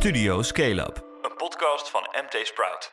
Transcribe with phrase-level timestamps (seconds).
[0.00, 2.92] Studio Scale Up, een podcast van MT Sprout.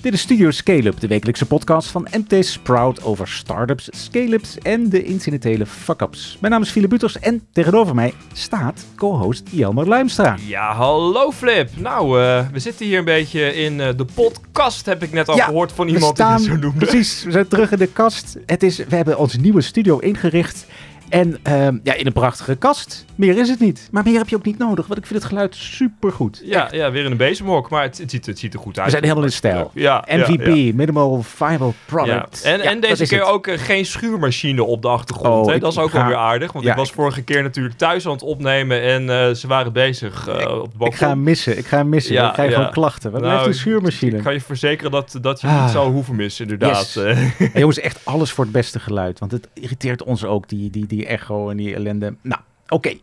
[0.00, 5.02] Dit is Studio Scale-up, de wekelijkse podcast van MT Sprout over startups, scale-ups en de
[5.02, 6.36] incidentele fuck-ups.
[6.40, 10.36] Mijn naam is Philip Buters en tegenover mij staat co-host Jelmer Luimstra.
[10.46, 11.70] Ja, hallo Flip.
[11.76, 15.36] Nou, eh, we zitten hier een beetje in eh, de podcast, heb ik net al
[15.36, 16.86] Ja, gehoord van iemand staan, die het zo noemde.
[16.86, 18.36] Precies, we zijn terug in de kast.
[18.46, 20.66] Het is, we hebben onze nieuwe studio ingericht.
[21.08, 23.04] En ehm, ja, in een prachtige kast.
[23.14, 23.88] Meer is het niet.
[23.92, 26.42] Maar meer heb je ook niet nodig, want ik vind het geluid supergoed.
[26.44, 28.84] Ja, ja, weer in een bezemhok, maar het, het, ziet, het ziet er goed uit.
[28.84, 29.70] We zijn helemaal in stijl.
[29.74, 30.72] Ja, ja, MVP, ja.
[30.74, 31.72] Minimal Viable Ja.
[31.86, 32.42] Product.
[32.42, 33.28] En, Ja, en deze keer het.
[33.28, 35.44] ook eh, geen schuurmachine op de achtergrond.
[35.44, 35.54] Oh, hè?
[35.54, 37.42] ik Dat is ook ga- wel weer aardig, want Ja, ik was ik- vorige keer
[37.42, 40.86] natuurlijk thuis aan het opnemen en eh, ze waren bezig eh, op de balkon.
[40.86, 42.14] Ik ga hem missen, ik ga hem missen.
[42.14, 42.56] Ja, ik krijg ja.
[42.56, 43.10] gewoon klachten.
[43.10, 44.16] Wat Nou, blijft een schuurmachine?
[44.16, 45.62] Ik kan je verzekeren dat, dat je Ah.
[45.62, 46.92] niet zou hoeven missen, inderdaad.
[46.94, 46.96] Yes.
[47.54, 49.18] En jongens, echt alles voor het beste geluid.
[49.18, 52.16] Want het irriteert ons ook, die, die, die echo en die ellende.
[52.22, 52.94] Nou, oké.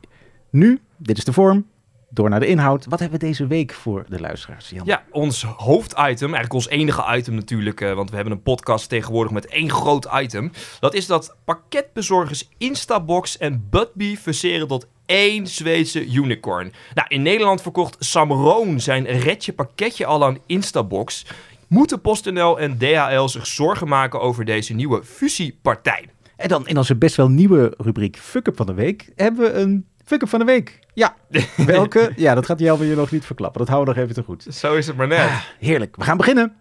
[0.50, 1.70] Nu, dit is de vorm.
[2.14, 2.86] Door naar de inhoud.
[2.86, 4.70] Wat hebben we deze week voor de luisteraars?
[4.70, 4.86] Jan?
[4.86, 9.32] Ja, ons hoofditem, eigenlijk ons enige item natuurlijk, eh, want we hebben een podcast tegenwoordig
[9.32, 10.52] met één groot item.
[10.80, 16.72] Dat is dat pakketbezorgers Instabox en Budbee verseren tot één Zweedse unicorn.
[16.94, 21.26] Nou, in Nederland verkocht Samroon zijn redje pakketje al aan Instabox.
[21.68, 26.06] Moeten PostNL en DHL zich zorgen maken over deze nieuwe fusiepartij?
[26.42, 29.60] En dan in onze best wel nieuwe rubriek Fuck Up van de Week hebben we
[29.60, 30.80] een Fuck Up van de Week.
[30.94, 31.16] Ja,
[31.66, 32.12] welke?
[32.16, 33.60] Ja, dat gaat Jelmer je nog niet verklappen.
[33.60, 34.56] Dat houden we nog even te goed.
[34.56, 35.20] Zo is het maar net.
[35.20, 36.54] Ah, heerlijk, we gaan beginnen.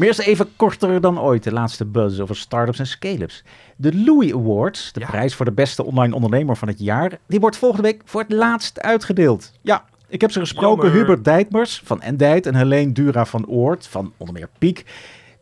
[0.00, 3.44] Maar eerst even korter dan ooit, de laatste buzz over startups en scale-ups.
[3.76, 5.06] De Louis Awards, de Ja.
[5.06, 8.32] prijs voor de beste online ondernemer van het jaar, die wordt volgende week voor het
[8.32, 9.52] laatst uitgedeeld.
[9.60, 11.00] Ja, ik heb ze gesproken, Jammer.
[11.00, 14.84] Hubert Dijtmers van Endijt en Helene Dura van Oort van onder meer Piek.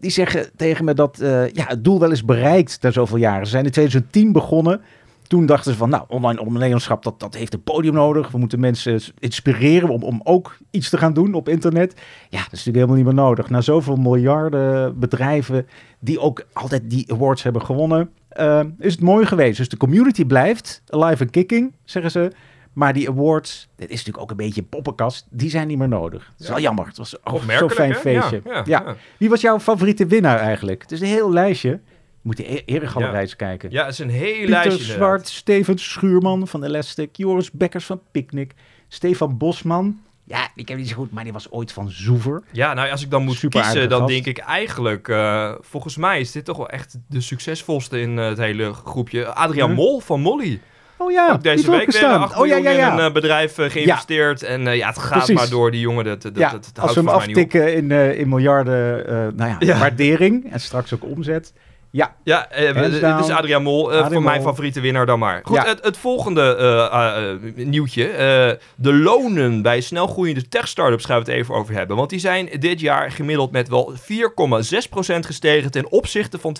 [0.00, 3.44] Die zeggen tegen me dat eh, ja, het doel wel is bereikt na zoveel jaren.
[3.44, 4.80] Ze zijn in 2010 begonnen.
[5.28, 8.30] Toen dachten ze van, nou, online ondernemerschap, dat, dat heeft een podium nodig.
[8.30, 11.94] We moeten mensen inspireren om, om ook iets te gaan doen op internet.
[12.28, 13.50] Ja, dat is natuurlijk helemaal niet meer nodig.
[13.50, 15.66] Na zoveel miljarden bedrijven
[15.98, 19.56] die ook altijd die awards hebben gewonnen, eh, is het mooi geweest.
[19.56, 22.32] Dus de community blijft alive and kicking, zeggen ze.
[22.72, 25.88] Maar die awards, dit is natuurlijk ook een beetje een poppenkast, die zijn niet meer
[25.88, 26.24] nodig.
[26.24, 26.52] Dat is Ja.
[26.52, 26.86] wel jammer.
[26.86, 27.98] Het was oh, zo'n fijn hè?
[27.98, 28.40] feestje.
[28.44, 28.62] Ja.
[28.64, 28.96] ja.
[29.18, 30.82] Wie was jouw favoriete winnaar eigenlijk?
[30.82, 31.80] Het is een heel lijstje.
[32.28, 33.20] Je moet de e- eregalerij Ja.
[33.20, 33.70] eens kijken.
[33.70, 34.70] Ja, het is een heel Pieter lijstje.
[34.72, 34.96] inderdaad.
[34.96, 38.52] Zwart, Steven Schuurman van Elastic, Joris Bekkers van Picnic,
[38.88, 39.98] Stefan Bosman.
[40.24, 42.42] Ja, ik heb niet zo goed, maar die was ooit van Zoever.
[42.52, 44.12] Ja, nou als ik dan moet Super kiezen, dan gast.
[44.12, 45.08] denk ik eigenlijk...
[45.08, 49.26] eh, volgens mij is dit toch wel echt de succesvolste in eh, het hele groepje.
[49.26, 49.72] Adriaan?
[49.72, 50.60] Mol van Molly.
[51.00, 52.20] Oh ja, Ook deze die week weer gestaan.
[52.20, 52.92] 8 Oh ja, miljoen ja, ja.
[52.92, 54.42] in een eh, bedrijf geïnvesteerd.
[54.42, 55.34] En ja, het gaat Precies.
[55.34, 56.04] maar door, die jongen.
[56.04, 59.14] Dat, dat, ja, dat, dat als houdt we hem aftikken in, eh, in miljarden eh,
[59.14, 59.78] nou ja, Ja.
[59.78, 61.52] waardering en straks ook omzet.
[61.90, 63.80] Ja, Ja, eh, dit is Adriaan Mol.
[63.82, 65.40] eh, Adriaan voor mijn favoriete winnaar dan maar.
[65.44, 65.64] Goed, Ja.
[65.66, 66.84] het, het volgende eh,
[67.16, 68.08] eh, eh, nieuwtje.
[68.08, 71.96] eh, de lonen bij snelgroeiende tech-startups gaan we het even over hebben.
[71.96, 76.52] Want die zijn dit jaar gemiddeld met wel 4,6% gestegen ten opzichte van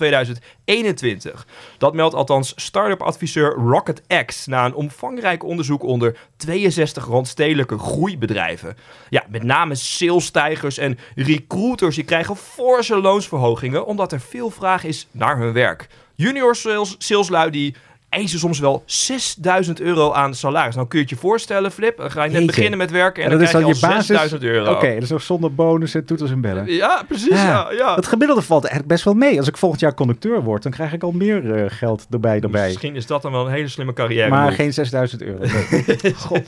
[0.64, 1.46] 2021.
[1.78, 8.76] Dat meldt althans start-up adviseur Rocket X na een omvangrijk onderzoek onder 62 randstedelijke groeibedrijven.
[9.08, 15.06] Ja, met name salesstijgers en recruiters die krijgen forse loonsverhogingen omdat er veel vraag is
[15.18, 15.86] naar hun werk.
[16.14, 17.74] Junior sales, saleslui die
[18.08, 20.74] eisen soms wel 6000 euro aan salaris.
[20.74, 21.96] Nou kun je het je voorstellen, Flip.
[21.96, 22.54] Dan ga je net Jeetje.
[22.54, 24.06] beginnen met werken en, en dan is krijg dan je al basis.
[24.06, 24.72] 6000 euro.
[24.72, 26.72] Oké, dat is ook zonder bonus en toeters en bellen.
[26.72, 27.28] Ja, precies.
[27.28, 27.44] Ja.
[27.44, 27.94] Ja, ja.
[27.94, 29.38] Het gemiddelde valt eigenlijk best wel mee.
[29.38, 32.40] Als ik volgend jaar conducteur word, dan krijg ik al meer eh, geld erbij.
[32.40, 32.66] erbij.
[32.66, 34.28] Misschien is dat dan wel een hele slimme carrière.
[34.28, 35.44] Maar geen 6000 euro.
[36.26, 36.42] God.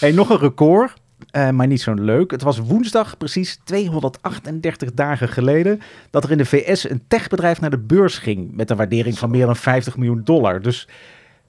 [0.00, 0.92] Hey, nog een record,
[1.30, 2.30] eh, maar niet zo leuk.
[2.30, 7.70] Het was woensdag, precies 238 dagen geleden, dat er in de VS een techbedrijf naar
[7.70, 8.52] de beurs ging.
[8.52, 10.62] Met een waardering van meer dan 50 miljoen dollar.
[10.62, 10.88] Dus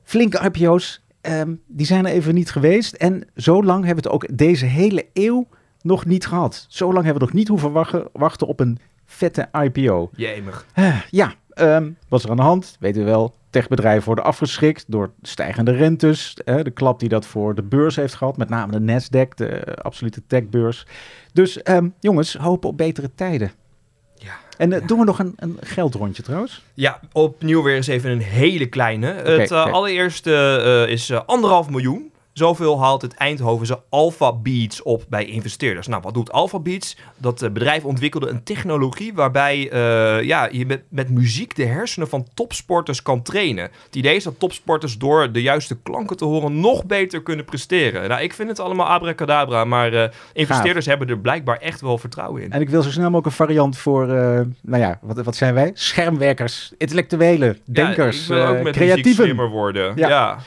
[0.04, 2.94] flinke IPO's, ehm, die zijn er even niet geweest.
[2.94, 5.48] En zo lang hebben we het ook deze hele eeuw
[5.82, 6.66] nog niet gehad.
[6.70, 10.10] Zo lang hebben we nog niet hoeven wachten, wachten op een vette IPO.
[10.16, 10.66] Jemig.
[10.74, 12.78] Eh, ja, ehm, wat is er aan de hand?
[12.80, 13.36] Weten we wel.
[13.52, 16.34] Techbedrijven worden afgeschrikt door stijgende rentes.
[16.34, 18.38] eh, de klap die dat voor de beurs heeft gehad.
[18.38, 20.86] Met name de Nasdaq, de eh, absolute techbeurs.
[21.34, 23.52] Dus ehm, jongens, hopen op betere tijden.
[24.16, 24.34] Ja.
[24.58, 26.64] En eh, doen we nog een, een geldrondje trouwens?
[26.74, 29.08] Ja, opnieuw weer eens even een hele kleine.
[29.08, 32.11] het eh, allereerste is anderhalf miljoen.
[32.34, 35.88] Zoveel haalt het Eindhovense Alpha Beats op bij investeerders.
[35.88, 36.98] Nou, wat doet Alpha Beats?
[37.18, 42.10] Dat eh, bedrijf ontwikkelde een technologie waarbij eh, ja, je met, met muziek de hersenen
[42.10, 43.70] van topsporters kan trainen.
[43.86, 48.10] Het idee is dat topsporters door de juiste klanken te horen nog beter kunnen presteren.
[48.10, 52.42] Nou, ik vind het allemaal abracadabra, maar eh, investeerders hebben er blijkbaar echt wel vertrouwen
[52.42, 52.52] in.
[52.52, 55.72] En ik wil zo snel mogelijk een variant voor, nou ja, wat, wat zijn wij?
[55.74, 59.24] Schermwerkers, intellectuelen, denkers, ja, ik wil ook met creatieven.
[59.24, 59.94] slimmer worden.
[59.96, 60.08] Ja.
[60.08, 60.38] ja.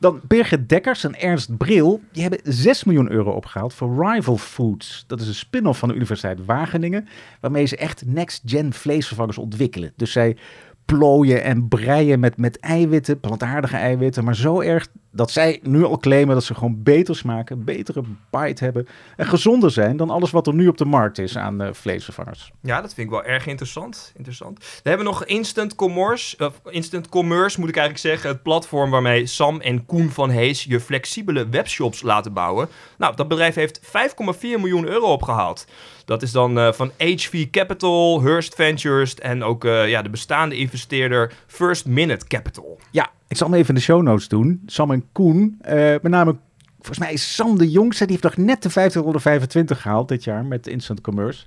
[0.00, 5.04] Dan Birgit Dekkers en Ernst Bril, die hebben 6 miljoen euro opgehaald voor Rival Foods.
[5.06, 7.08] Dat is een spin-off van de Universiteit Wageningen,
[7.40, 9.92] waarmee ze echt next-gen vleesvervangers ontwikkelen.
[9.96, 10.36] Dus zij
[10.84, 15.98] plooien en breien met, met eiwitten, plantaardige eiwitten, maar zo erg dat zij nu al
[15.98, 20.46] claimen dat ze gewoon beter smaken, betere bite hebben en gezonder zijn dan alles wat
[20.46, 22.52] er nu op de markt is aan eh, vleesvervangers.
[22.62, 24.12] Ja, dat vind ik wel erg interessant.
[24.16, 24.58] interessant.
[24.82, 28.30] We hebben nog Instant Commerce, of Instant Commerce moet ik eigenlijk zeggen.
[28.30, 32.68] Het platform waarmee Sam en Koen van Hees je flexibele webshops laten bouwen.
[32.98, 33.90] Nou, dat bedrijf heeft 5,4
[34.40, 35.66] miljoen euro opgehaald.
[36.04, 40.56] Dat is dan eh, van HV Capital, Hearst Ventures en ook eh, ja, de bestaande
[40.56, 42.78] investeerder First Minute Capital.
[42.90, 44.62] Ja, ik zal hem even in de show notes doen.
[44.66, 46.36] Sam en Koen, eh, met name,
[46.76, 50.44] volgens mij is Sam de jongste, die heeft nog net de 5025 gehaald dit jaar
[50.44, 51.46] met Instant Commerce.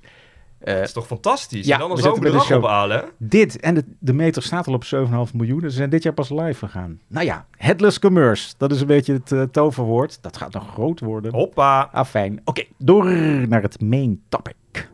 [0.64, 1.66] Dat is toch fantastisch?
[1.66, 3.04] ja, en dan zo'n bedrag ophalen.
[3.18, 5.60] dit en de, de meter staat al op 7,5 miljoen.
[5.60, 7.00] Ze zijn dit jaar pas live gegaan.
[7.08, 10.18] Nou ja, headless commerce, dat is een beetje het eh, toverwoord.
[10.20, 11.32] Dat gaat nog groot worden.
[11.32, 11.88] Hoppa.
[11.92, 12.40] Ah, fijn.
[12.44, 13.04] Oké, door
[13.48, 14.90] naar het main topic.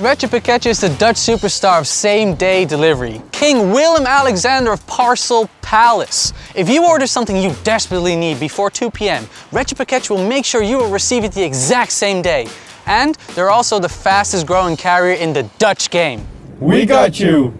[0.00, 3.20] Retro Pakketje is the Dutch superstar of same day delivery.
[3.32, 6.32] King Willem Alexander of Parcel Palace.
[6.54, 10.62] If you order something you desperately need before 2 p.m., Retro Pakketje will make sure
[10.62, 12.48] you will receive it the exact same day.
[12.86, 16.20] And they're also the fastest growing carrier in the Dutch game.
[16.60, 17.52] We got you.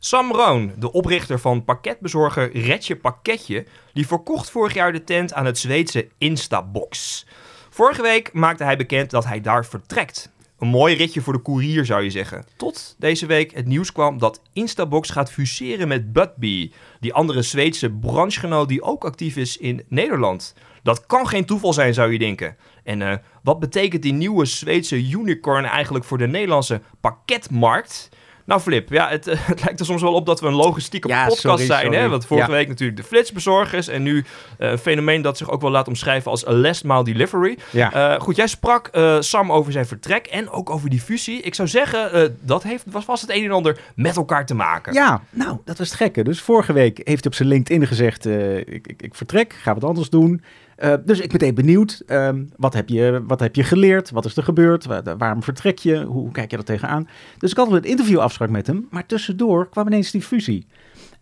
[0.00, 5.46] Sam Roon, de oprichter van pakketbezorger Retje Pakketje, die verkocht vorig jaar de tent aan
[5.46, 7.24] het Zweedse Instabox.
[7.70, 10.32] Vorige week maakte hij bekend dat hij daar vertrekt.
[10.58, 12.44] Een mooi ritje voor de koerier zou je zeggen.
[12.56, 17.90] Tot deze week het nieuws kwam dat Instabox gaat fuseren met Budbee, die andere Zweedse
[17.90, 20.54] branchegenoot die ook actief is in Nederland.
[20.82, 22.56] Dat kan geen toeval zijn, zou je denken.
[22.84, 28.08] En eh, wat betekent die nieuwe Zweedse unicorn eigenlijk voor de Nederlandse pakketmarkt?
[28.44, 31.24] Nou, Flip, ja, het, het lijkt er soms wel op dat we een logistieke Ja,
[31.24, 31.92] podcast sorry, zijn.
[31.92, 32.08] Hè?
[32.08, 32.56] Want vorige Ja.
[32.56, 33.88] week natuurlijk de flitsbezorgers.
[33.88, 34.24] En nu
[34.58, 37.58] eh, een fenomeen dat zich ook wel laat omschrijven als last mile delivery.
[37.70, 37.92] Ja.
[37.92, 41.40] Eh, goed, jij sprak eh, Sam over zijn vertrek en ook over die fusie.
[41.40, 44.92] Ik zou zeggen, dat heeft, was, was het een en ander met elkaar te maken.
[44.92, 46.22] Ja, nou, dat was het gekke.
[46.24, 49.84] Dus vorige week heeft hij op zijn LinkedIn gezegd, ik, ik, ik vertrek, ga wat
[49.84, 50.42] anders doen.
[50.76, 54.10] Eh, dus ik ben meteen benieuwd, ehm, wat, heb je, wat heb je geleerd?
[54.10, 54.84] Wat is er gebeurd?
[54.84, 55.96] Wa- waarom vertrek je?
[56.04, 57.08] Hoe, hoe kijk je er tegenaan?
[57.38, 60.66] Dus ik had al een interviewafspraak met hem, maar tussendoor kwam ineens die fusie.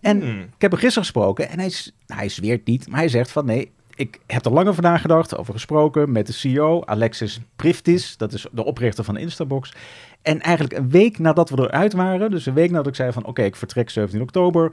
[0.01, 0.41] En Hmm.
[0.41, 1.73] ik heb hem gisteren gesproken en hij,
[2.07, 5.37] nou, hij zweert niet, maar hij zegt van nee, ik heb er langer vandaag gedacht,
[5.37, 9.73] over gesproken met de CEO, Alexis Priftis, dat is de oprichter van Instabox.
[10.23, 13.27] En eigenlijk een week nadat we eruit waren, dus een week nadat ik zei van
[13.27, 14.73] oké, ik vertrek 17 oktober,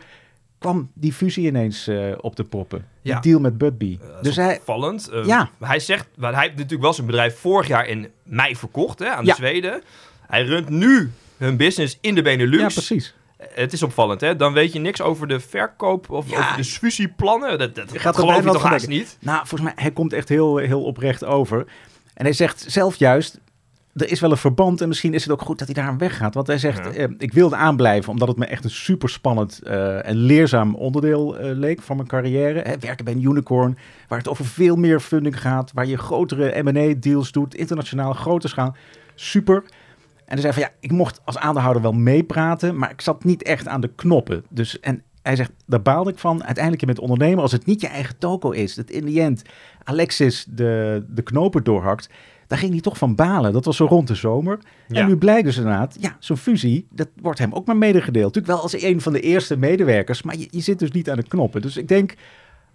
[0.60, 2.86] kwam die fusie ineens eh, op de proppen.
[3.02, 3.20] Die Ja.
[3.20, 3.98] deal met Budbee.
[4.02, 5.08] Dat is dus hij, opvallend.
[5.10, 5.50] Eh, Ja.
[5.60, 9.24] Hij zegt, hij heeft natuurlijk wel zijn bedrijf vorig jaar in mei verkocht hè, aan
[9.24, 9.36] de Ja.
[9.36, 9.82] Zweden.
[10.28, 12.62] Hij runt nu hun business in de Benelux.
[12.62, 13.14] ja, precies.
[13.54, 14.36] Het is opvallend, hè?
[14.36, 16.38] Dan weet je niks over de verkoop of Ja.
[16.40, 17.58] over de fusieplannen.
[17.58, 19.18] Dat, dat gaat geloof je toch haast niet?
[19.20, 21.66] Nou, volgens mij, hij komt echt heel, heel oprecht over.
[22.14, 23.40] En hij zegt zelf juist,
[24.02, 25.98] er is wel een verband en misschien is het ook goed dat hij daar aan
[25.98, 26.34] weggaat.
[26.34, 26.92] Want hij zegt, Ja.
[26.92, 31.56] eh, ik wilde aanblijven omdat het me echt een super spannend en leerzaam onderdeel eh,
[31.58, 32.60] leek van mijn carrière.
[32.62, 36.62] Hè, werken bij een unicorn, waar het over veel meer funding gaat, waar je grotere
[36.64, 38.76] M&A-deals doet, internationaal, grote schaal.
[39.16, 39.64] Super.
[40.26, 43.44] En hij zei van ja, ik mocht als aandeelhouder wel meepraten, maar ik zat niet
[43.44, 44.44] echt aan de knoppen.
[44.50, 46.44] Dus en hij zegt, daar baalde ik van.
[46.44, 49.42] Uiteindelijk je bent ondernemer, als het niet je eigen toko is, dat in the end
[49.84, 52.10] Alexis de, de knopen doorhakt,
[52.50, 53.54] daar ging hij toch van balen.
[53.54, 54.60] Dat was zo rond de zomer.
[54.88, 55.02] Ja.
[55.02, 58.36] En nu blijkt dus inderdaad, ja, zo'n fusie, dat wordt hem ook maar medegedeeld.
[58.36, 61.18] Natuurlijk wel als een van de eerste medewerkers, maar je, je zit dus niet aan
[61.18, 61.62] de knoppen.
[61.62, 62.14] Dus ik denk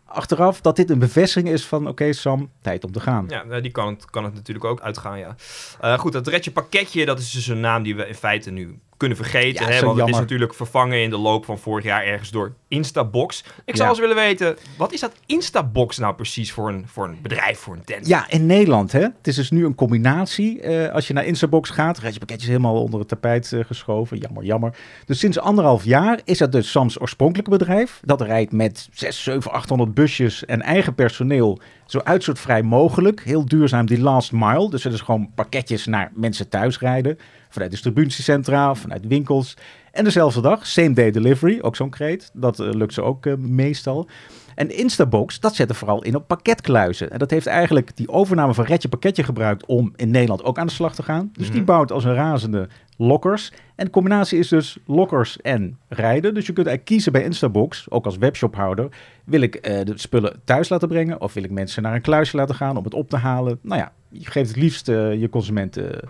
[0.04, 3.26] achteraf dat dit een bevestiging is van, oké Sam, tijd om te gaan.
[3.28, 5.36] Ja, nou, die kan het, kan het natuurlijk ook uitgaan, ja.
[5.80, 8.78] Eh, goed, dat Retje Pakketje, dat is dus een naam die we in feite nu
[9.06, 9.66] kunnen vergeten.
[9.66, 10.20] Ja, hè, want het is jammer.
[10.20, 13.44] natuurlijk vervangen in de loop van vorig jaar ergens door Instabox.
[13.64, 17.18] Ik zou eens willen weten, wat is dat Instabox nou precies voor een, voor een
[17.22, 18.06] bedrijf, voor een tent?
[18.06, 18.92] Ja, in Nederland.
[18.92, 19.00] Hè?
[19.00, 20.60] Het is dus nu een combinatie.
[20.60, 24.18] Eh, als je naar Instabox gaat, red je pakketjes helemaal onder het tapijt eh, geschoven.
[24.18, 24.76] Jammer, jammer.
[25.06, 28.00] Dus sinds anderhalf jaar is dat dus Sams oorspronkelijke bedrijf.
[28.04, 33.24] Dat rijdt met 6, 7, 800 busjes en eigen personeel zo uitstootvrij mogelijk.
[33.24, 34.70] Heel duurzaam die last mile.
[34.70, 37.18] Dus het is gewoon pakketjes naar mensen thuis rijden.
[37.48, 39.56] Vanuit distributiecentra, vanuit winkels.
[39.92, 42.30] En dezelfde dag, same day delivery, ook zo'n kreet.
[42.32, 44.08] Dat eh, lukt ze ook eh, meestal.
[44.54, 47.10] En Instabox, dat zet er vooral in op pakketkluizen.
[47.10, 50.66] En dat heeft eigenlijk die overname van Retje Pakketje gebruikt om in Nederland ook aan
[50.66, 51.30] de slag te gaan.
[51.32, 51.64] Dus die Mhm.
[51.64, 53.52] bouwt als een razende lockers.
[53.74, 56.34] En de combinatie is dus lockers en rijden.
[56.34, 58.88] Dus je kunt eigenlijk kiezen bij Instabox, ook als webshophouder.
[59.24, 62.36] Wil ik eh, de spullen thuis laten brengen of wil ik mensen naar een kluisje
[62.36, 63.58] laten gaan om het op te halen?
[63.62, 66.00] Nou ja, je geeft het liefst eh, je consumenten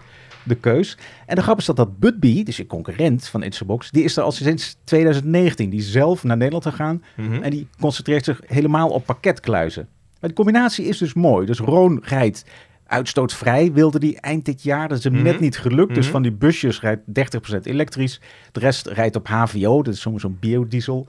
[0.45, 0.99] de keus.
[1.27, 4.23] En de grap is dat dat Budbee, dus je concurrent van Instabox, die is er
[4.23, 5.71] al sinds 2019.
[5.71, 7.43] Die is zelf naar Nederland gegaan Mhm.
[7.43, 9.89] en die concentreert zich helemaal op pakketkluizen.
[10.21, 11.47] Maar de combinatie is dus mooi.
[11.47, 12.45] Dus Roon rijdt
[12.87, 14.89] uitstootvrij, wilde die eind dit jaar.
[14.89, 15.23] Dat is hem Mhm.
[15.23, 15.95] net niet gelukt.
[15.95, 16.13] Dus Mhm.
[16.13, 18.21] van die busjes rijdt 30% elektrisch.
[18.53, 21.07] De rest rijdt op HVO, dat is soms zo'n biodiesel.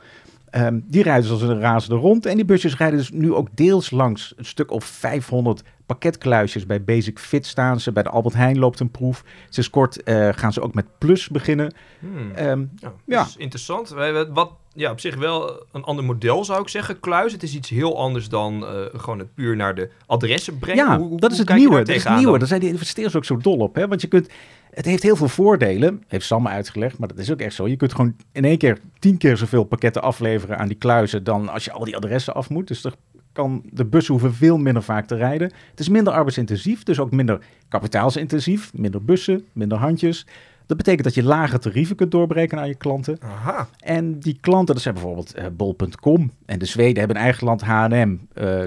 [0.50, 2.26] Ehm, die rijden dus als een razende rond.
[2.26, 6.66] En die busjes rijden dus nu ook deels langs een stuk of 500 pakketkluisjes.
[6.66, 7.92] Bij Basic Fit staan ze.
[7.92, 9.24] Bij de Albert Heijn loopt een proef.
[9.50, 11.74] Sinds kort eh, gaan ze ook met Plus beginnen.
[12.00, 12.32] Hmm.
[12.36, 13.18] Ehm, Ja, Ja.
[13.18, 13.90] dat is interessant.
[14.34, 17.00] Wat ja, op zich wel een ander model zou ik zeggen.
[17.00, 20.86] Kluis, het is iets heel anders dan eh, gewoon het puur naar de adressen brengen.
[20.86, 21.78] Ja, Hoe- hoe- dat is het nieuwe.
[21.78, 22.30] Dat is het nieuwe.
[22.30, 22.40] dan?
[22.40, 23.76] Daar zijn die investeerders ook zo dol op.
[23.76, 23.88] Hè?
[23.88, 24.30] Want je kunt,
[24.72, 26.04] het heeft heel veel voordelen.
[26.08, 27.68] Heeft Sam uitgelegd, maar dat is ook echt zo.
[27.68, 31.50] Je kunt gewoon in één keer tien keer zoveel pakketten afleveren aan die kluizen dan
[31.50, 32.68] als je al die adressen af moet.
[32.68, 32.94] Dus er
[33.36, 35.52] kan, de bussen hoeven veel minder vaak te rijden.
[35.70, 37.40] Het is minder arbeidsintensief, dus ook minder
[37.70, 38.74] kapitaalsintensief.
[38.74, 40.26] Minder bussen, minder handjes.
[40.66, 43.18] Dat betekent dat je lage tarieven kunt doorbreken aan je klanten.
[43.22, 43.68] Aha.
[43.80, 46.32] En die klanten, dat zijn bijvoorbeeld eh, bol.com.
[46.46, 48.18] En de Zweden hebben een eigen land H&M.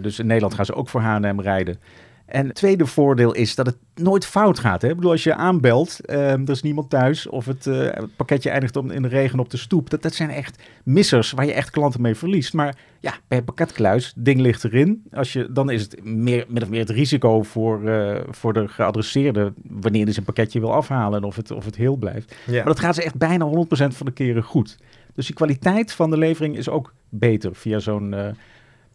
[0.02, 1.78] Dus in Nederland gaan ze ook voor H&M rijden.
[2.28, 4.82] En het tweede voordeel is dat het nooit fout gaat.
[4.82, 4.88] Hè?
[4.88, 7.26] Ik bedoel, als je aanbelt, eh, er is niemand thuis...
[7.26, 9.90] of het, eh, het pakketje eindigt om, in de regen op de stoep.
[9.90, 12.52] Dat, dat zijn echt missers waar je echt klanten mee verliest.
[12.52, 15.02] Maar ja, bij pakketkluis, ding ligt erin.
[15.12, 18.68] Als je, dan is het meer, min of meer het risico voor, eh, voor de
[18.68, 19.52] geadresseerde...
[19.62, 22.34] wanneer hij zijn pakketje wil afhalen en of het, of het heel blijft.
[22.46, 22.54] Ja.
[22.54, 24.78] Maar dat gaat ze echt bijna 100% van de keren goed.
[25.14, 28.28] Dus die kwaliteit van de levering is ook beter via zo'n eh,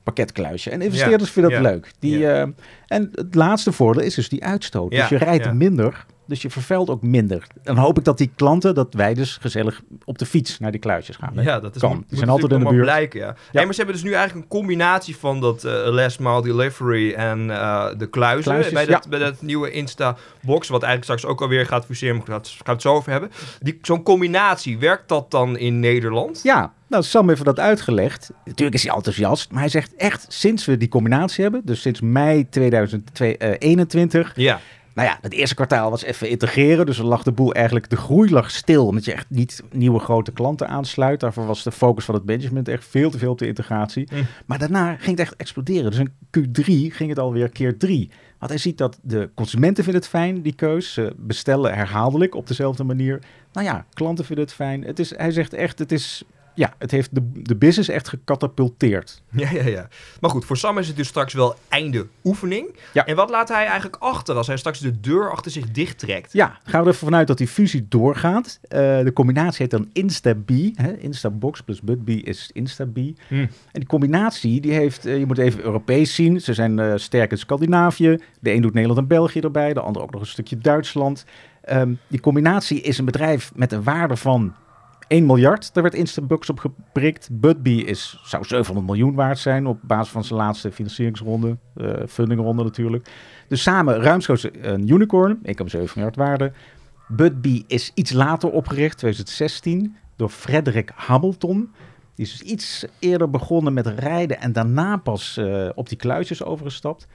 [0.04, 0.70] pakketkluisje.
[0.70, 1.92] En investeerders Ja, vinden dat ja, leuk.
[2.00, 2.48] Die, eh,
[2.88, 4.92] en het laatste voordeel is dus die uitstoot.
[4.92, 7.48] Dus je rijdt minder, dus je vervuilt ook minder.
[7.64, 10.80] Dan hoop ik dat die klanten, dat wij dus gezellig op de fiets naar die
[10.80, 11.32] kluisjes gaan.
[11.38, 11.42] hè.
[11.42, 11.96] Ja, dat is Kan.
[11.96, 12.82] moet, Die zijn altijd in de buurt.
[12.82, 13.36] blijken, ja.
[13.52, 17.14] Hey, maar ze hebben dus nu eigenlijk een combinatie van dat eh last mile delivery
[17.14, 18.44] en eh, de kluizen.
[18.52, 19.10] Kluisjes, bij, dat, ja.
[19.10, 22.72] bij dat nieuwe Insta-box, wat eigenlijk straks ook alweer gaat fuseren, maar daar gaan we
[22.72, 23.30] het zo over hebben.
[23.60, 26.40] Die- Zo'n combinatie, werkt dat dan in Nederland?
[26.44, 28.32] Ja, nou Sam heeft dat uitgelegd.
[28.46, 32.02] Natuurlijk is hij enthousiast, maar hij zegt echt sinds we die combinatie hebben, dus sinds
[32.02, 34.60] mei 2021, Ja.
[34.94, 36.86] Nou ja, het eerste kwartaal was even integreren.
[36.86, 38.86] Dus er lag de boel eigenlijk, de groei lag stil.
[38.88, 41.20] Omdat je echt niet nieuwe grote klanten aansluit.
[41.20, 44.08] Daarvoor was de focus van het management echt veel te veel op de integratie.
[44.14, 44.26] Mm.
[44.46, 45.92] Maar daarna ging het echt exploderen.
[45.92, 46.64] Dus in Q3
[46.96, 48.12] ging het alweer keer drie.
[48.40, 50.94] Want hij ziet dat de consumenten vinden het fijn, die keus.
[50.94, 53.22] Ze bestellen herhaaldelijk op dezelfde manier.
[53.54, 54.84] Nou ja, klanten vinden het fijn.
[54.84, 56.24] Het is, hij zegt echt, het is...
[56.56, 59.22] Ja, het heeft de, de business echt gecatapulteerd.
[59.36, 59.88] Ja, ja, ja.
[60.20, 62.76] Maar goed, voor Sam is het dus straks wel einde oefening.
[62.94, 63.06] Ja.
[63.06, 66.34] En wat laat hij eigenlijk achter als hij straks de deur achter zich dichttrekt?
[66.34, 68.60] Ja, gaan we er even vanuit dat die fusie doorgaat.
[68.62, 70.72] Eh, de combinatie heet dan InstaBee.
[70.76, 70.98] Hè?
[70.98, 73.16] Instabox plus BudBee is InstaBee.
[73.28, 73.36] Hm.
[73.36, 76.42] En die combinatie, die heeft, eh, je moet even Europees zien.
[76.42, 78.18] Ze zijn eh, sterk in Scandinavië.
[78.40, 81.26] De een doet Nederland en België erbij, de ander ook nog een stukje Duitsland.
[81.62, 84.54] Ehm, die combinatie is een bedrijf met een waarde van
[85.14, 85.74] 1 miljard.
[85.74, 87.30] Daar werd Instabox op geprikt.
[87.32, 91.58] Budbee is, zou 700 miljoen waard zijn op basis van zijn laatste financieringsronde.
[91.76, 93.10] eh fundingronde natuurlijk.
[93.48, 96.52] Dus samen ruimschoots een unicorn, 1,7 miljard waarde.
[97.08, 101.72] Budbee is iets later opgericht, 2016, door Frederick Hamilton.
[102.16, 106.44] Die is dus iets eerder begonnen met rijden en daarna pas eh, op die kluisjes
[106.44, 107.08] overgestapt.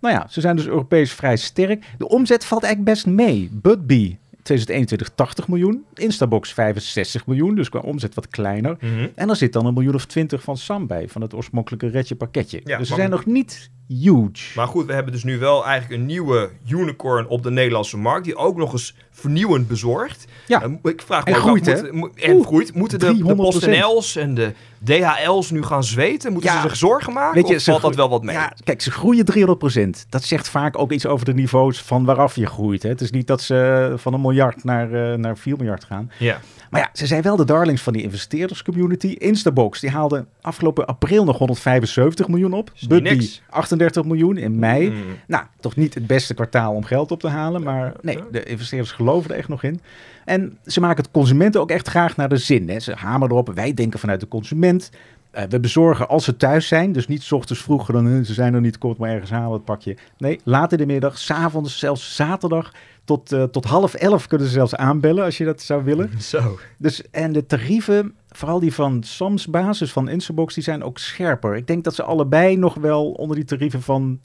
[0.00, 1.84] Nou ja, ze zijn dus Europees vrij sterk.
[1.98, 3.50] De omzet valt eigenlijk best mee.
[3.52, 8.76] Budbee 2021 80 miljoen, Instabox 65 miljoen, dus qua omzet wat kleiner.
[8.80, 9.06] Mhm.
[9.14, 12.14] En er zit dan een miljoen of twintig van Sam bij, van het oorspronkelijke Retje
[12.14, 12.60] pakketje.
[12.64, 14.52] Ja, dus ze zijn nog niet huge.
[14.56, 18.24] Maar goed, we hebben dus nu wel eigenlijk een nieuwe unicorn op de Nederlandse markt.
[18.24, 20.24] Die ook nog eens vernieuwend bezorgt.
[20.46, 20.62] Ja.
[20.62, 22.74] En ik vraag me En ook groeit, af, moet- en Oeh, groeit.
[22.74, 23.36] Moeten de, de 300%.
[23.36, 24.52] PostNL's en de
[24.84, 26.32] DHL's nu gaan zweten?
[26.32, 26.60] Moeten Ja.
[26.62, 27.34] ze zich zorgen maken?
[27.34, 28.34] Weet je, of valt dat wel wat mee?
[28.34, 30.06] Ja, kijk, ze groeien 300%.
[30.08, 32.82] Dat zegt vaak ook iets over de niveaus van waaraf je groeit.
[32.82, 32.88] Hè.
[32.88, 36.10] Het is niet dat ze van een miljard naar, eh, naar 4 miljard gaan.
[36.18, 36.40] Ja.
[36.70, 39.06] Maar ja, ze zijn wel de darlings van die investeerderscommunity.
[39.06, 42.72] Instabox, die haalde afgelopen april nog 175 miljoen op.
[42.88, 43.42] Budbee, niks.
[43.76, 44.90] 38 miljoen in mei.
[44.90, 45.02] Mm.
[45.26, 47.62] Nou, toch niet het beste kwartaal om geld op te halen.
[47.62, 49.80] Maar nee, de investeerders geloven er echt nog in.
[50.24, 52.68] En ze maken het consumenten ook echt graag naar de zin.
[52.68, 52.80] Hè.
[52.80, 54.90] Ze hameren erop, wij denken vanuit de consument.
[55.36, 56.92] Eh, we bezorgen als ze thuis zijn.
[56.92, 59.52] Dus niet 's ochtends vroeg, dan ze zijn er niet, kom het maar ergens halen,
[59.52, 59.96] het pakje.
[60.18, 62.72] Nee, laat in de middag, 's avonds, zelfs zaterdag.
[63.04, 66.10] Tot, eh, tot half elf kunnen ze zelfs aanbellen als je dat zou willen.
[66.22, 66.58] Zo.
[66.78, 71.56] Dus, en de tarieven, vooral die van Sams basis van Instabox, die zijn ook scherper.
[71.56, 74.20] Ik denk dat ze allebei nog wel onder die tarieven van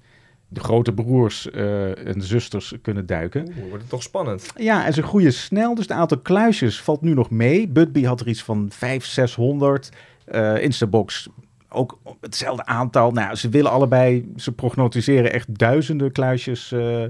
[0.48, 3.48] de grote broers eh, en zusters kunnen duiken.
[3.48, 4.54] Oeh, wordt het toch spannend.
[4.56, 7.68] Ja, en ze groeien snel, dus het aantal kluisjes valt nu nog mee.
[7.68, 9.90] Budbee had er iets van 500, 600.
[10.32, 11.30] Eh, Instabox
[11.70, 13.12] ook hetzelfde aantal.
[13.12, 17.04] Nou, ze willen allebei, ze prognosticeren echt duizenden kluisjes eh,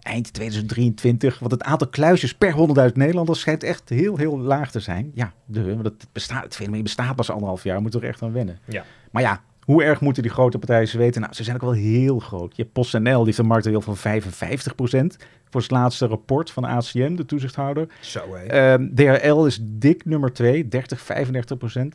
[0.00, 1.38] eind 2023.
[1.38, 2.54] Want het aantal kluisjes per
[2.88, 5.10] 100.000 Nederlanders schijnt echt heel, heel laag te zijn.
[5.14, 8.58] Ja, de, het, bestaat, het fenomeen bestaat pas anderhalf jaar, moet er echt aan wennen.
[8.64, 8.84] Ja.
[9.10, 11.20] Maar ja, hoe erg moeten die grote partijen ze weten?
[11.20, 12.56] Nou, ze zijn ook wel heel groot.
[12.56, 15.16] Je hebt PostNL, die heeft een marktaandeel van 55%
[15.50, 17.86] Voor het laatste rapport van ACM, de toezichthouder.
[18.00, 18.34] Zo.
[18.34, 21.94] Ehm, DHL is dik nummer 2, 30, 35 procent.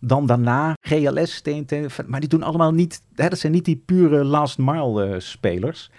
[0.00, 1.72] Dan daarna GLS, TNT,
[2.06, 5.90] maar die doen allemaal niet, hè, dat zijn niet die pure last mile eh, spelers.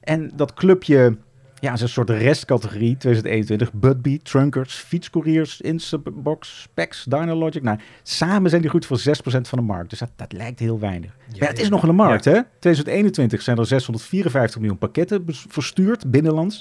[0.00, 1.16] En dat clubje,
[1.60, 3.72] ja, is een soort restcategorie 2021.
[3.72, 7.62] Budbee, Trunkers, Fietscouriers, Instabox, Specs, Dynalogic.
[7.62, 9.90] Nou, samen zijn die goed voor 6% van de markt.
[9.90, 11.16] Dus dat, dat lijkt heel weinig.
[11.38, 11.70] maar het is ja.
[11.70, 12.40] nog een markt, hè?
[12.58, 16.60] 2021 zijn er 654 miljoen pakketten verstuurd, binnenlands.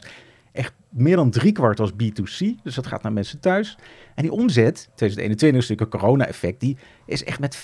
[0.54, 2.46] Echt meer dan driekwart als B2C.
[2.64, 3.78] Dus dat gaat naar mensen thuis.
[4.16, 7.58] En die omzet, 2021 is natuurlijk een corona-effect, die is echt met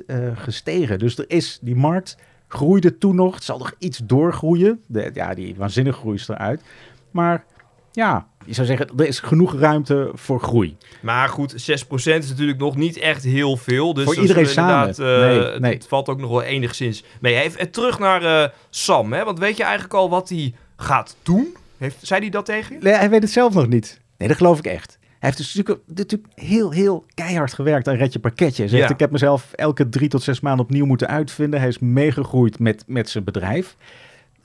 [0.00, 0.98] 40% eh, gestegen.
[0.98, 2.16] Dus er is, die markt
[2.48, 3.34] groeide toen nog.
[3.34, 4.80] Het zal nog iets doorgroeien.
[4.86, 6.62] De, ja, die waanzinnige groei is eruit.
[7.10, 7.44] Maar
[7.92, 10.76] ja, je zou zeggen, er is genoeg ruimte voor groei.
[11.02, 11.54] Maar goed, 6%
[11.94, 13.94] is natuurlijk nog niet echt heel veel.
[13.94, 14.88] Dus Voor iedereen samen.
[14.88, 15.74] eh, Nee, het- nee.
[15.74, 17.34] Het valt ook nog wel enigszins mee.
[17.40, 19.24] Even terug naar eh, Sam, hè?
[19.24, 21.56] want weet je eigenlijk al wat hij gaat doen?
[21.82, 22.82] Heeft, zei hij dat tegen je?
[22.82, 24.00] Nee, hij weet het zelf nog niet.
[24.18, 24.98] Nee, dat geloof ik echt.
[25.00, 28.62] Hij heeft dus natuurlijk, natuurlijk heel, heel keihard gewerkt aan Redje Pakketje.
[28.62, 28.94] Hij zegt, Ja.
[28.94, 31.58] ik heb mezelf elke drie tot zes maanden opnieuw moeten uitvinden.
[31.60, 33.76] Hij is meegegroeid met, met zijn bedrijf.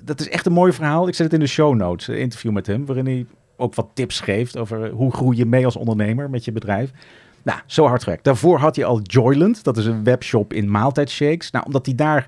[0.02, 1.08] Dat is echt een mooi verhaal.
[1.08, 3.26] Ik zet het in de show notes, een interview met hem, waarin hij
[3.58, 6.92] ook wat tips geeft over hoe groei je mee als ondernemer met je bedrijf.
[7.44, 8.24] Nou, zo hard gewerkt.
[8.24, 11.52] Daarvoor had hij al Joyland, dat is een webshop in maaltijdshakes.
[11.52, 12.28] Nou, omdat hij daar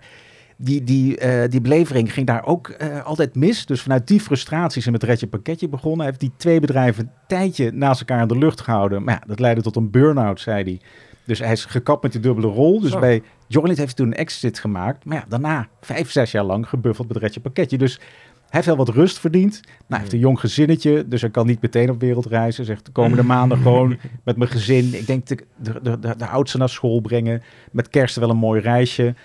[0.62, 3.66] die, die, eh, die belevering ging daar ook eh, altijd mis.
[3.66, 6.00] Dus vanuit die frustraties en met Redje Pakketje begonnen.
[6.00, 9.04] Hij heeft die twee bedrijven een tijdje naast elkaar in de lucht gehouden.
[9.04, 10.80] Maar ja, dat leidde tot een burn-out, zei hij.
[11.26, 12.80] Dus hij is gekapt met die dubbele rol.
[12.80, 13.00] Dus Zo.
[13.00, 15.06] bij Joyland heeft hij toen een exit gemaakt.
[15.06, 17.78] Maar ja, daarna vijf, zes jaar lang gebuffeld met Redje Pakketje.
[17.78, 19.60] Dus hij heeft wel wat rust verdiend.
[19.64, 22.66] Nou, hij heeft een jong gezinnetje, dus hij kan niet meteen op wereldreizen.
[22.66, 24.94] Zegt de komende maanden gewoon met mijn gezin.
[24.94, 27.42] Ik denk de, de, de, de, de oudste naar school brengen.
[27.72, 29.16] Met kerst wel een mooi reisje.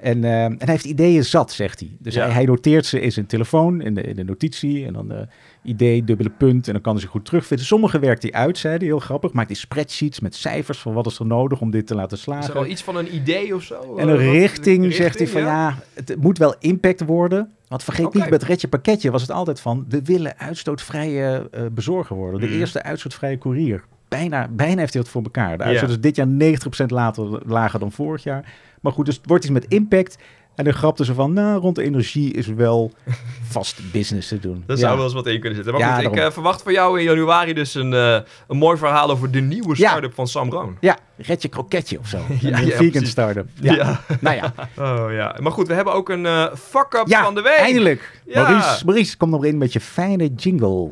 [0.00, 1.90] En, eh, en hij heeft ideeën zat, zegt hij.
[1.98, 2.24] Dus Ja.
[2.24, 4.86] hij, hij noteert ze in zijn telefoon, in de, in de notitie.
[4.86, 5.20] En dan eh,
[5.62, 6.66] idee, dubbele punt.
[6.66, 7.66] En dan kan hij ze goed terugvinden.
[7.66, 9.32] Sommige werkt hij uit, zei hij, heel grappig.
[9.32, 12.26] Maakt hij spreadsheets met cijfers van wat is er nodig om dit te laten Is
[12.26, 12.54] er slagen.
[12.54, 13.96] al iets van een idee of zo?
[13.96, 17.50] En een richting, zegt hij van ja, het moet wel impact worden.
[17.68, 19.84] Want vergeet niet, met Redje Pakketje was het altijd van...
[19.88, 22.40] we willen uitstootvrije eh, bezorger worden.
[22.40, 22.52] De Mm.
[22.58, 23.84] eerste uitstootvrije courier.
[24.08, 25.56] Bijna, bijna heeft hij dat voor elkaar.
[25.58, 25.68] De Ja.
[25.68, 28.52] uitstoot is dit jaar 90% later, lager dan vorig jaar.
[28.80, 30.18] Maar goed, dus het wordt iets met impact.
[30.54, 32.92] En dan grapten ze van, nou, rond de energie is wel
[33.50, 34.62] vast business te doen.
[34.66, 34.82] Daar Ja.
[34.82, 35.72] zou wel eens wat in kunnen zitten.
[35.72, 38.76] Maar Ja, goed, ik eh, verwacht van jou in januari dus een, eh, een mooi
[38.78, 39.88] verhaal over de nieuwe Ja.
[39.88, 40.76] start-up van Sam Roon.
[40.80, 42.18] Ja, Redje Kroketje of zo.
[42.40, 43.10] Ja, een ja, vegan precies.
[43.10, 43.48] start-up.
[43.60, 43.74] Ja.
[43.74, 44.00] Ja.
[44.20, 45.36] Nou ja, Oh ja.
[45.40, 47.58] Maar goed, we hebben ook een eh fuck-up ja van de week.
[47.58, 48.22] eindelijk.
[48.26, 48.42] Ja.
[48.48, 50.88] Maurice, Maurice, kom nog in met je fijne jingle.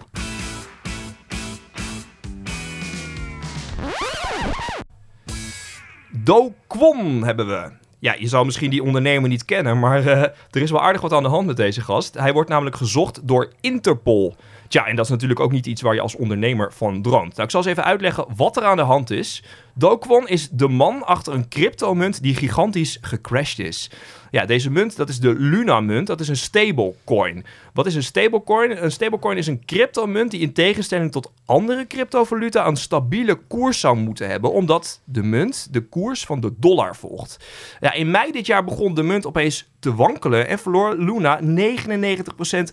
[6.29, 7.71] Do Kwon hebben we.
[7.99, 11.12] Ja, je zou misschien die ondernemer niet kennen, maar eh, er is wel aardig wat
[11.12, 12.14] aan de hand met deze gast.
[12.14, 14.35] Hij wordt namelijk gezocht door Interpol.
[14.68, 17.31] Tja, en dat is natuurlijk ook niet iets waar je als ondernemer van droomt.
[17.31, 19.42] Nou, ik zal eens even uitleggen wat er aan de hand is.
[19.74, 23.90] Do Kwon is de man achter een cryptomunt die gigantisch gecrashed is.
[24.31, 26.07] Ja, deze munt, dat is de Luna-munt.
[26.07, 27.44] Dat is een stablecoin.
[27.72, 28.83] Wat is een stablecoin?
[28.85, 33.96] Een stablecoin is een cryptomunt die in tegenstelling tot andere cryptovaluta een stabiele koers zou
[33.96, 37.46] moeten hebben, omdat de munt de koers van de dollar volgt.
[37.81, 41.45] Ja, in mei dit jaar begon de munt opeens te wankelen en verloor Luna 99%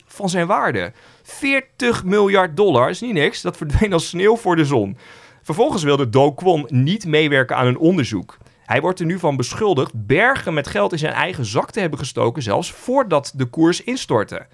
[0.05, 0.91] van zijn waarde.
[1.23, 4.97] 40 miljard dollar is niet niks, dat verdween als sneeuw voor de zon.
[5.41, 8.37] Vervolgens wilde Do Kwon niet meewerken aan een onderzoek.
[8.65, 11.99] Hij wordt er nu van beschuldigd bergen met geld in zijn eigen zak te hebben
[11.99, 14.45] gestoken, zelfs voordat de koers instortte.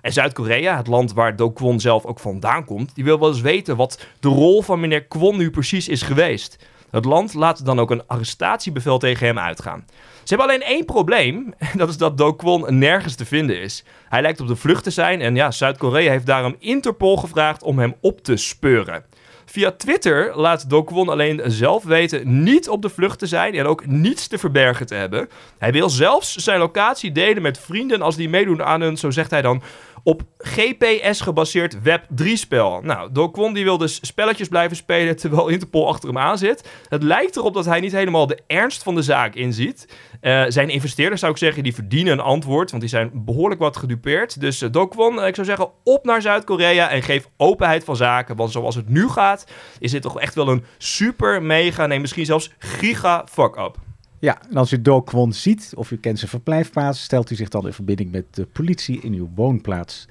[0.00, 3.40] En Zuid-Korea, het land waar Do Kwon zelf ook vandaan komt, die wil wel eens
[3.40, 6.58] weten wat de rol van meneer Kwon nu precies is geweest.
[6.90, 9.84] Het land laat dan ook een arrestatiebevel tegen hem uitgaan.
[10.22, 13.84] Ze hebben alleen één probleem, en dat is dat Do Kwon nergens te vinden is.
[14.08, 17.78] Hij lijkt op de vlucht te zijn en ja, Zuid-Korea heeft daarom Interpol gevraagd om
[17.78, 19.04] hem op te speuren.
[19.50, 23.66] Via Twitter laat Do Kwon alleen zelf weten niet op de vlucht te zijn en
[23.66, 25.28] ook niets te verbergen te hebben.
[25.58, 29.30] Hij wil zelfs zijn locatie delen met vrienden als die meedoen aan een, zo zegt
[29.30, 29.62] hij dan,
[30.02, 32.80] op GPS gebaseerd Web3-spel.
[32.82, 36.68] Nou, Do Kwon die wil dus spelletjes blijven spelen terwijl Interpol achter hem aan zit.
[36.88, 39.88] Het lijkt erop dat hij niet helemaal de ernst van de zaak inziet.
[40.20, 43.76] Uh, zijn investeerders, zou ik zeggen, die verdienen een antwoord, want die zijn behoorlijk wat
[43.76, 44.40] gedupeerd.
[44.40, 47.96] Dus uh, Do Kwon, uh, ik zou zeggen, op naar Zuid-Korea en geef openheid van
[47.96, 48.36] zaken.
[48.36, 49.46] Want zoals het nu gaat,
[49.78, 53.76] is dit toch echt wel een super, mega, nee, misschien zelfs giga fuck-up.
[54.20, 57.48] Ja, en als u Do Kwon ziet of u kent zijn verblijfplaats, stelt u zich
[57.48, 60.06] dan in verbinding met de politie in uw woonplaats.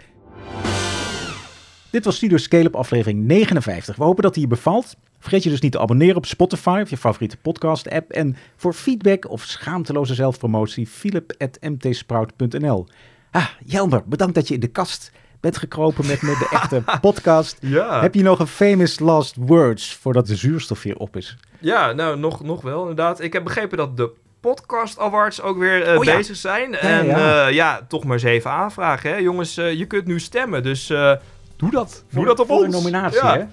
[1.89, 3.95] Dit was Studio Scale-up aflevering 59.
[3.95, 4.95] We hopen dat hij je bevalt.
[5.19, 8.11] Vergeet je dus niet te abonneren op Spotify of je favoriete podcast app.
[8.11, 12.87] En voor feedback of schaamteloze zelfpromotie, philip.mtsprout.nl.
[13.31, 17.57] Ah, Jelmer, bedankt dat je in de kast bent gekropen met, met de echte podcast.
[17.61, 18.01] Ja.
[18.01, 21.37] Heb je nog een famous last words voordat de zuurstof weer op is?
[21.59, 23.21] Ja, nou, nog, nog wel inderdaad.
[23.21, 26.15] Ik heb begrepen dat de Podcast Awards ook weer uh, Oh ja.
[26.15, 26.71] bezig zijn.
[26.71, 27.17] Ja, en ja.
[27.19, 27.47] ja.
[27.47, 29.09] ja, toch maar eens even aanvragen.
[29.09, 29.15] Hè?
[29.15, 31.11] Jongens, eh, je kunt nu stemmen, dus eh,
[31.55, 32.03] doe dat.
[32.09, 32.65] Doe dat op voor ons.
[32.65, 33.43] een nominatie, hè?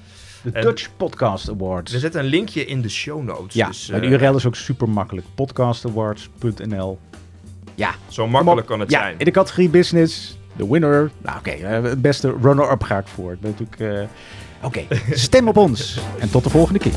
[0.43, 1.93] De En- Dutch Podcast Awards.
[1.93, 3.55] We zetten een linkje in de show notes.
[3.55, 5.27] ja, dus, de eh, URL is ook super makkelijk.
[5.35, 6.99] Podcastawards.nl
[7.75, 9.15] Ja, Zo makkelijk kan het ja, zijn.
[9.19, 11.11] in de categorie business, de winner.
[11.23, 13.37] Nou oké, eh, het beste runner-up ga ik voor.
[13.79, 13.89] Eh,
[14.63, 14.81] Oké,
[15.13, 16.01] stem op ons.
[16.19, 16.93] En tot de volgende keer.